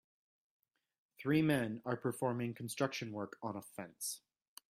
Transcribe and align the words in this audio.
Three 1.19 1.43
men 1.43 1.83
are 1.85 1.95
performing 1.95 2.55
construction 2.55 3.11
work 3.11 3.37
on 3.43 3.55
a 3.55 3.61
fence 3.61 4.21